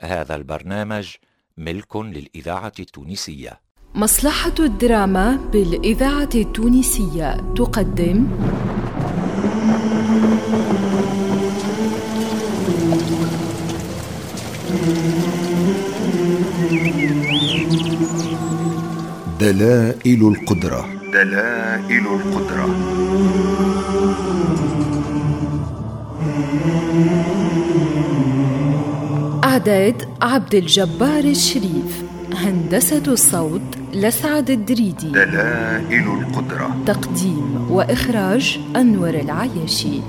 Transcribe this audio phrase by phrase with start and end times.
[0.00, 1.08] هذا البرنامج
[1.56, 3.60] ملك للإذاعة التونسية.
[3.94, 8.26] مصلحة الدراما بالإذاعة التونسية تقدم.
[19.40, 20.88] دلائل القدرة.
[21.12, 22.68] دلائل القدرة.
[29.58, 32.02] إعداد عبد الجبار الشريف
[32.34, 35.08] هندسة الصوت لسعد الدريدي.
[35.08, 36.76] دلائل القدرة.
[36.86, 40.00] تقديم وإخراج أنور العياشي.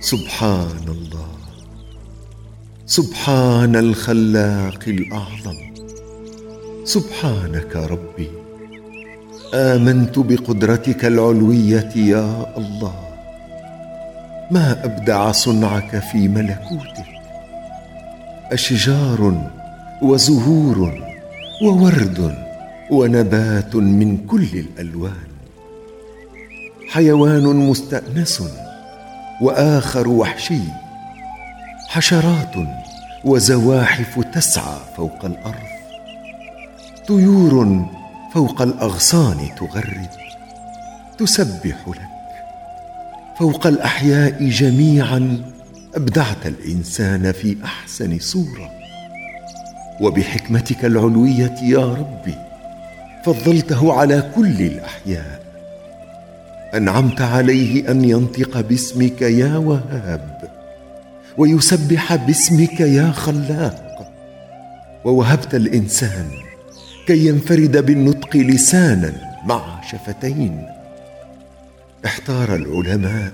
[0.00, 1.26] سبحان الله.
[2.86, 5.75] سبحان الخلاق الأعظم.
[6.86, 8.30] سبحانك ربي.
[9.54, 12.94] آمنت بقدرتك العلوية يا الله.
[14.50, 17.10] ما أبدع صنعك في ملكوتك.
[18.52, 19.50] أشجار
[20.02, 21.02] وزهور
[21.62, 22.34] وورد
[22.90, 25.26] ونبات من كل الألوان.
[26.88, 28.42] حيوان مستأنس
[29.40, 30.62] وآخر وحشي.
[31.88, 32.54] حشرات
[33.24, 35.75] وزواحف تسعى فوق الأرض.
[37.08, 37.86] طيور
[38.34, 40.08] فوق الأغصان تغرد
[41.18, 42.00] تسبح لك.
[43.38, 45.42] فوق الأحياء جميعا
[45.94, 48.70] أبدعت الإنسان في أحسن صورة.
[50.00, 52.34] وبحكمتك العلوية يا ربي
[53.24, 55.40] فضلته على كل الأحياء.
[56.74, 60.50] أنعمت عليه أن ينطق باسمك يا وهاب
[61.38, 64.12] ويسبح باسمك يا خلاق.
[65.04, 66.45] ووهبت الإنسان
[67.06, 69.12] كي ينفرد بالنطق لسانا
[69.46, 70.66] مع شفتين.
[72.04, 73.32] احتار العلماء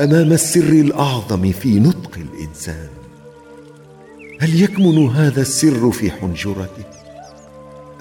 [0.00, 2.88] أمام السر الأعظم في نطق الإنسان.
[4.40, 6.84] هل يكمن هذا السر في حنجرته؟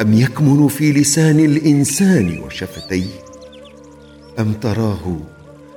[0.01, 3.09] أم يكمن في لسان الإنسان وشفتيه؟
[4.39, 5.17] أم تراه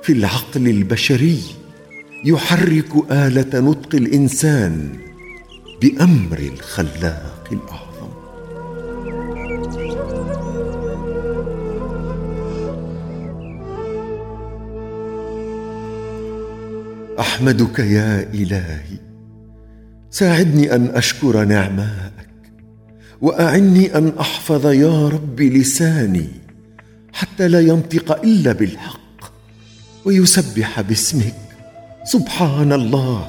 [0.03, 1.41] في العقل البشري
[2.25, 4.89] يحرك آلة نطق الإنسان
[5.81, 7.86] بأمر الخلاق الأعظم؟
[17.37, 18.97] أحمدك يا إلهي.
[20.09, 22.29] ساعدني أن أشكر نعماءك
[23.21, 26.27] وأعني أن أحفظ يا رب لساني
[27.13, 29.33] حتى لا ينطق إلا بالحق
[30.05, 31.35] ويسبح باسمك.
[32.03, 33.27] سبحان الله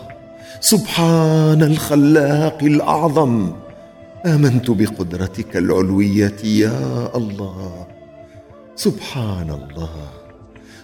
[0.60, 3.52] سبحان الخلاق الأعظم.
[4.26, 7.86] آمنت بقدرتك العلوية يا الله.
[8.76, 10.10] سبحان الله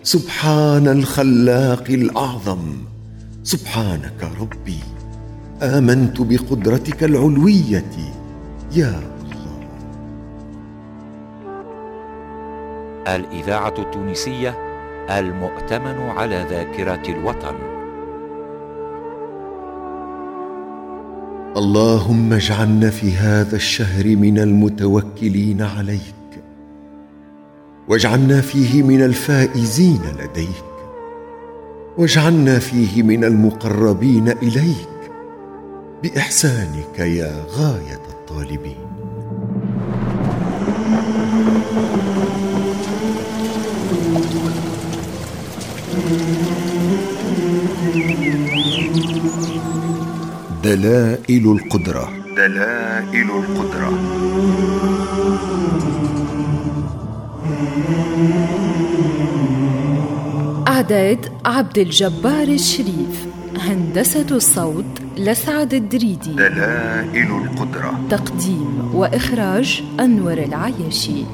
[0.02, 2.93] سبحان الخلاق الأعظم.
[3.44, 4.78] سبحانك ربي
[5.62, 7.92] آمنت بقدرتك العلوية
[8.72, 9.58] يا الله.
[13.08, 14.54] الإذاعة التونسية
[15.10, 17.54] المؤتمن على ذاكرة الوطن.
[21.56, 26.42] اللهم اجعلنا في هذا الشهر من المتوكلين عليك
[27.88, 30.73] واجعلنا فيه من الفائزين لديك.
[31.98, 34.88] واجعلنا فيه من المقربين إليك.
[36.02, 38.76] بإحسانك يا غاية الطالبين.
[50.64, 52.12] دلائل القدرة.
[52.36, 53.88] دلائل القدرة.
[60.84, 63.26] إعداد عبد الجبار الشريف
[63.58, 64.84] هندسة الصوت
[65.16, 66.32] لسعد الدريدي.
[66.32, 68.00] دلائل القدرة.
[68.10, 71.24] تقديم وإخراج أنور العياشي.